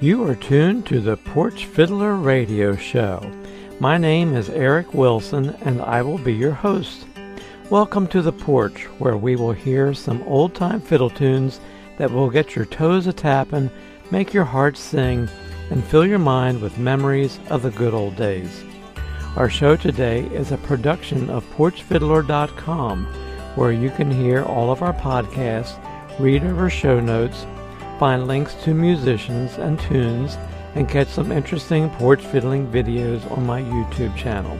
[0.00, 3.20] You are tuned to the Porch Fiddler Radio Show.
[3.80, 7.04] My name is Eric Wilson and I will be your host.
[7.68, 11.58] Welcome to the porch where we will hear some old time fiddle tunes
[11.96, 13.72] that will get your toes a tapping,
[14.12, 15.28] make your heart sing,
[15.70, 18.62] and fill your mind with memories of the good old days.
[19.34, 23.04] Our show today is a production of PorchFiddler.com
[23.56, 25.76] where you can hear all of our podcasts,
[26.20, 27.46] read over show notes,
[27.98, 30.36] find links to musicians and tunes,
[30.74, 34.58] and catch some interesting porch fiddling videos on my YouTube channel.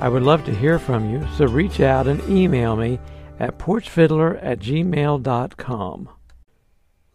[0.00, 2.98] I would love to hear from you, so reach out and email me
[3.40, 6.08] at porchfiddler at gmail.com.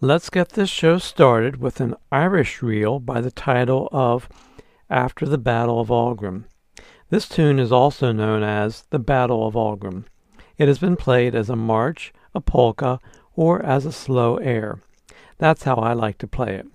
[0.02, 4.30] Let's get this show started with an Irish reel by the title of
[4.90, 6.46] After the Battle of Aughrim.
[7.10, 10.06] This tune is also known as the Battle of Aughrim.
[10.58, 13.00] It has been played as a march, a polka,
[13.36, 14.82] or as a slow air.
[15.40, 16.68] That's how I like to play it.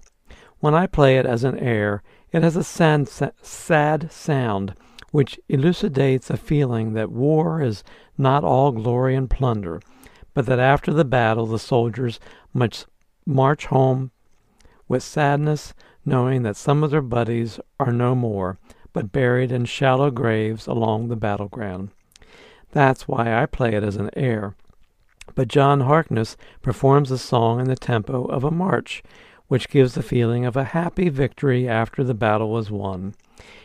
[0.58, 4.74] When I play it as an air, it has a sad, sad sound
[5.12, 7.84] which elucidates a feeling that war is
[8.18, 9.80] not all glory and plunder,
[10.34, 12.18] but that after the battle the soldiers
[12.52, 12.86] must
[13.24, 14.10] march home
[14.88, 15.72] with sadness,
[16.04, 18.58] knowing that some of their buddies are no more,
[18.92, 21.90] but buried in shallow graves along the battleground.
[22.72, 24.56] That's why I play it as an air.
[25.34, 29.02] But John Harkness performs the song in the tempo of a march,
[29.48, 33.14] which gives the feeling of a happy victory after the battle was won.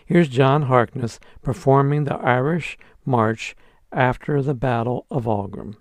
[0.05, 3.55] Here's John Harkness performing the Irish march
[3.91, 5.75] after the Battle of Aughrim.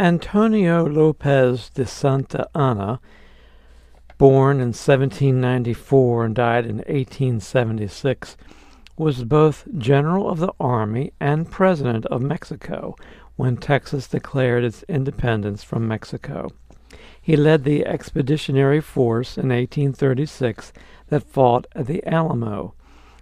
[0.00, 3.02] Antonio Lopez de Santa Anna,
[4.16, 8.38] born in 1794 and died in 1876,
[8.96, 12.96] was both General of the Army and President of Mexico
[13.36, 16.48] when Texas declared its independence from Mexico.
[17.20, 20.72] He led the expeditionary force in 1836
[21.08, 22.72] that fought at the Alamo,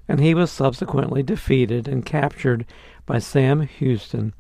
[0.06, 2.65] and he was subsequently defeated and captured
[3.05, 4.33] by Sam Houston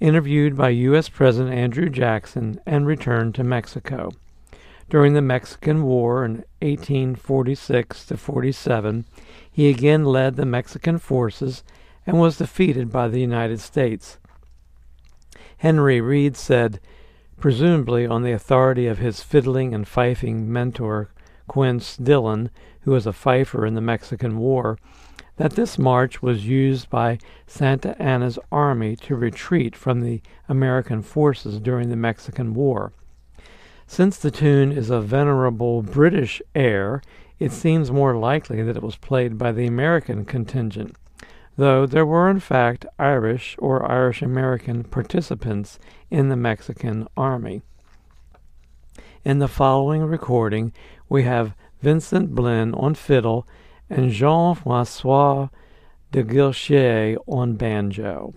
[0.00, 1.08] interviewed by U.S.
[1.08, 4.10] President Andrew Jackson, and returned to Mexico.
[4.90, 9.04] During the Mexican War in 1846 to 47,
[9.50, 11.62] he again led the Mexican forces
[12.06, 14.18] and was defeated by the United States.
[15.58, 16.80] Henry Reed said,
[17.38, 21.10] presumably on the authority of his fiddling and fifing mentor
[21.46, 22.50] Quince Dillon,
[22.82, 24.78] who was a fifer in the Mexican War,
[25.38, 31.60] that this march was used by Santa Anna's army to retreat from the American forces
[31.60, 32.92] during the Mexican War.
[33.86, 37.00] Since the tune is a venerable British air,
[37.38, 40.96] it seems more likely that it was played by the American contingent,
[41.56, 45.78] though there were in fact Irish or Irish American participants
[46.10, 47.62] in the Mexican army.
[49.24, 50.72] In the following recording,
[51.08, 53.46] we have Vincent Blinn on fiddle
[53.90, 55.50] and Jean-François
[56.12, 58.34] de Guilcher on banjo.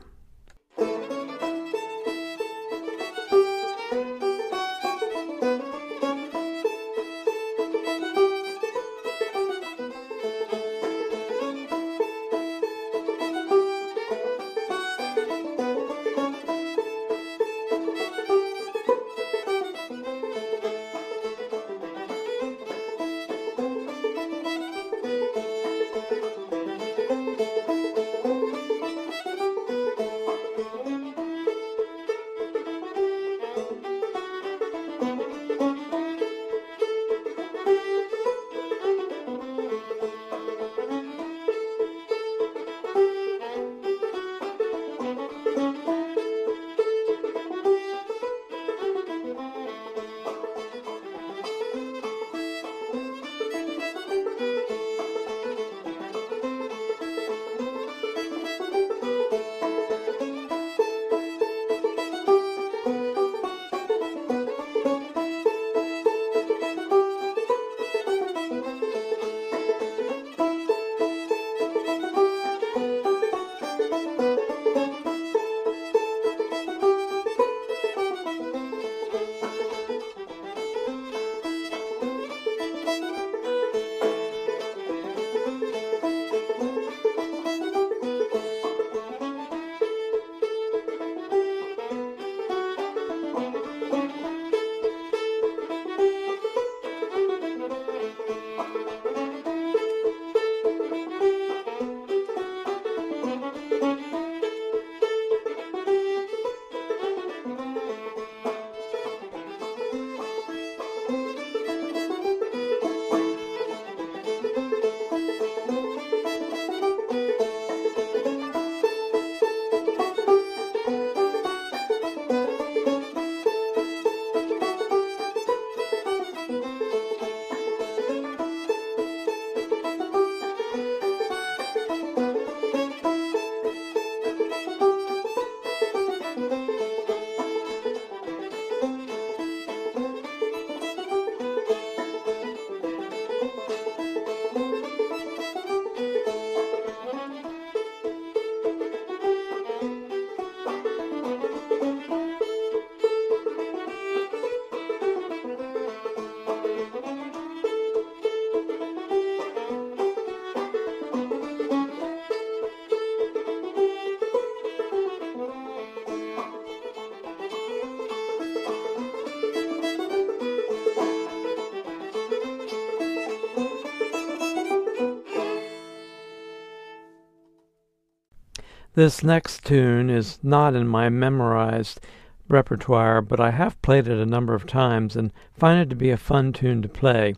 [178.94, 182.02] This next tune is not in my memorized
[182.50, 186.10] repertoire, but I have played it a number of times and find it to be
[186.10, 187.36] a fun tune to play.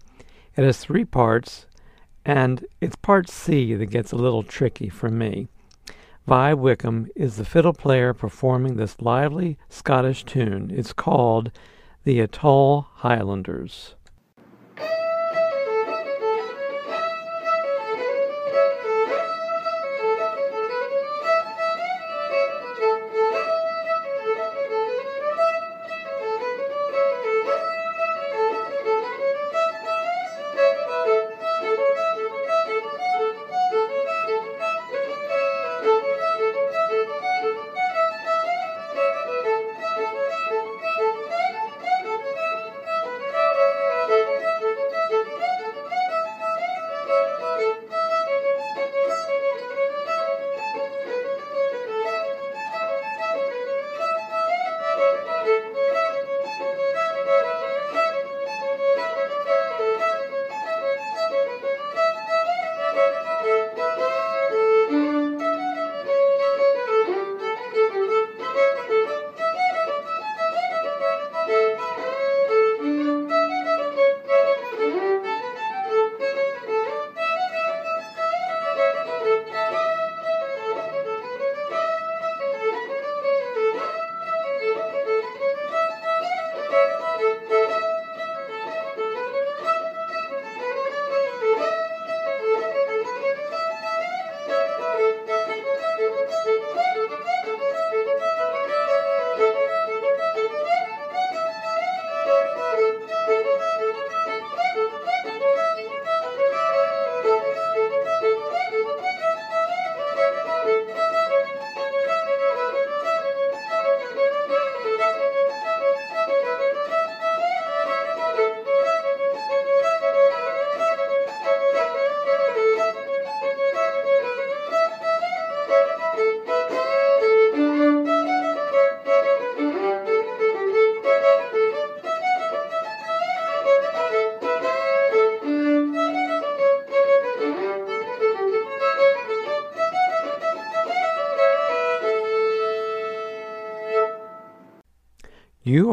[0.56, 1.68] It has three parts,
[2.26, 5.48] and it's part C that gets a little tricky for me.
[6.26, 10.72] Vi Wickham is the fiddle player performing this lively Scottish tune.
[10.74, 11.52] It's called
[12.04, 13.94] The Atholl Highlanders.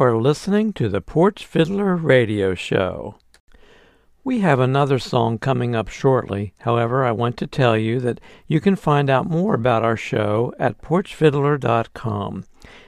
[0.01, 3.17] Are listening to the Porch Fiddler Radio Show.
[4.25, 6.55] We have another song coming up shortly.
[6.61, 10.55] However, I want to tell you that you can find out more about our show
[10.59, 12.45] at porchfiddler.com.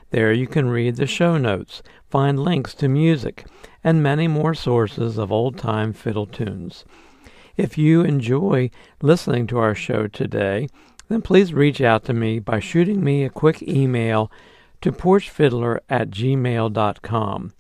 [0.09, 3.45] There you can read the show notes, find links to music,
[3.85, 6.87] and many more sources of old time fiddle tunes.
[7.59, 8.71] If you enjoy
[9.03, 10.67] listening to our show today,
[11.09, 14.33] then please reach out to me by shooting me a quick email
[14.83, 17.55] to porchfiddler at gmail.com.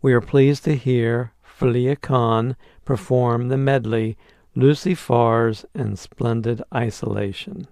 [0.02, 4.18] We are pleased to hear Felia Khan perform the medley
[4.56, 7.68] Lucy Farr's in Splendid Isolation.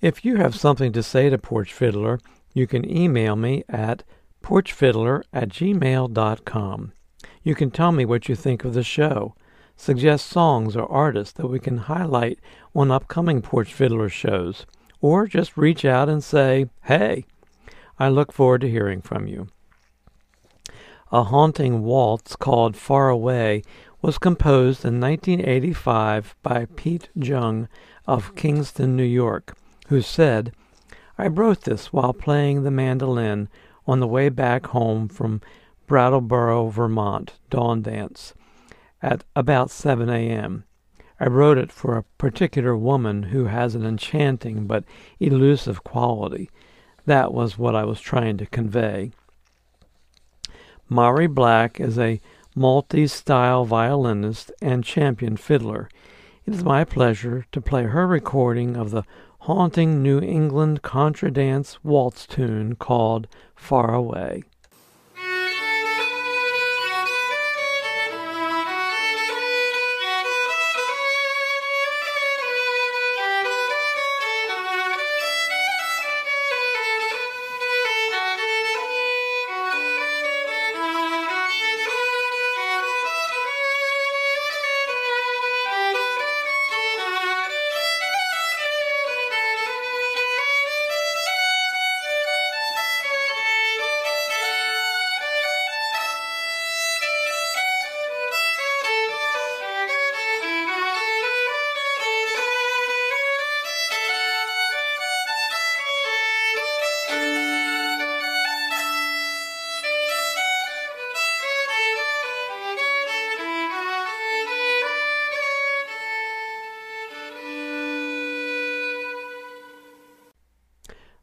[0.00, 2.20] If you have something to say to Porch Fiddler,
[2.54, 4.04] you can email me at
[4.44, 6.92] porchfiddler at gmail.com.
[7.42, 9.34] You can tell me what you think of the show,
[9.74, 12.38] suggest songs or artists that we can highlight
[12.76, 14.66] on upcoming Porch Fiddler shows,
[15.00, 17.24] or just reach out and say, hey.
[17.98, 19.48] I look forward to hearing from you.
[21.10, 23.64] A haunting waltz called Far Away
[24.00, 27.68] was composed in 1985 by Pete Jung
[28.06, 29.56] of Kingston, New York
[29.88, 30.52] who said,
[31.18, 33.48] I wrote this while playing the mandolin
[33.86, 35.40] on the way back home from
[35.86, 38.34] Brattleboro, Vermont, dawn dance,
[39.02, 40.64] at about 7 a.m.
[41.18, 44.84] I wrote it for a particular woman who has an enchanting but
[45.18, 46.50] elusive quality.
[47.06, 49.12] That was what I was trying to convey.
[50.88, 52.20] Mari Black is a
[52.54, 55.88] multi-style violinist and champion fiddler.
[56.44, 59.04] It is my pleasure to play her recording of the
[59.40, 64.42] haunting New England contra dance waltz tune called Far Away.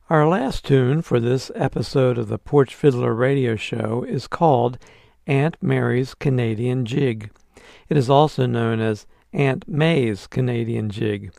[0.08, 4.78] Our last tune for this episode of the Porch Fiddler Radio Show is called
[5.26, 7.32] Aunt Mary's Canadian Jig.
[7.90, 11.34] It is also known as Aunt May's Canadian Jig.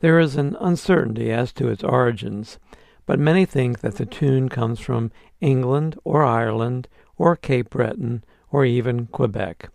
[0.00, 2.58] There is an uncertainty as to its origins,
[3.04, 8.64] but many think that the tune comes from England or Ireland or Cape Breton or
[8.64, 9.68] even Quebec.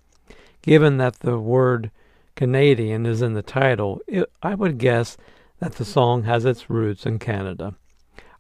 [0.63, 1.91] Given that the word
[2.35, 5.15] Canadian is in the title, it, I would guess
[5.59, 7.75] that the song has its roots in Canada.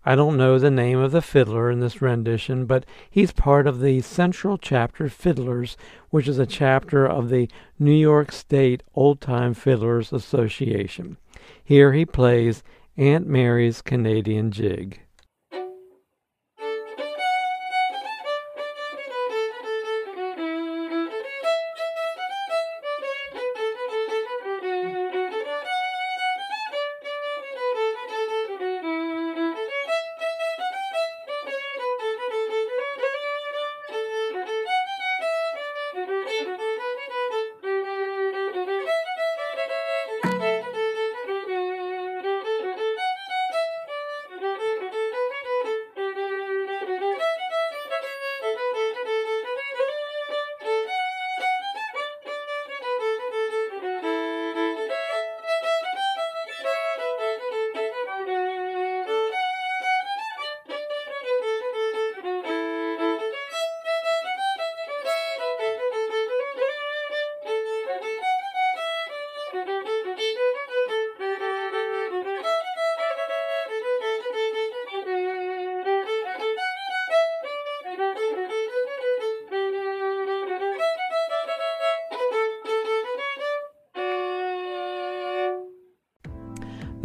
[0.07, 3.79] I don't know the name of the fiddler in this rendition, but he's part of
[3.79, 5.77] the Central Chapter Fiddlers,
[6.11, 11.17] which is a chapter of the New York State Old Time Fiddlers Association.
[11.63, 12.61] Here he plays
[12.97, 15.01] Aunt Mary's Canadian Jig.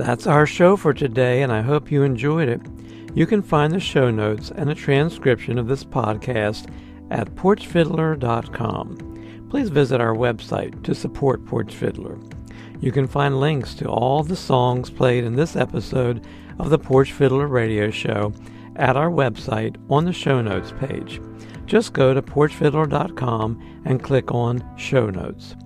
[0.01, 2.63] That's our show for today, and I hope you enjoyed it.
[3.15, 6.73] You can find the show notes and a transcription of this podcast
[7.11, 9.47] at porchfiddler.com.
[9.51, 12.19] Please visit our website to support Porch Fiddler.
[12.81, 16.27] You can find links to all the songs played in this episode
[16.59, 18.33] of the Porch Fiddler Radio Show
[18.77, 21.21] at our website on the show notes page.
[21.67, 25.57] Just go to porchfiddler.com and click on Show Notes.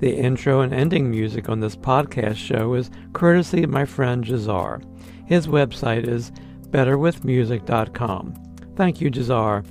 [0.00, 4.82] The intro and ending music on this podcast show is courtesy of my friend Jazar.
[5.26, 6.32] His website is
[6.70, 8.34] betterwithmusic.com.
[8.76, 9.64] Thank you, Jazar.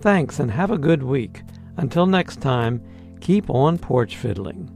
[0.00, 1.42] Thanks and have a good week.
[1.76, 2.82] Until next time,
[3.20, 4.73] keep on porch fiddling.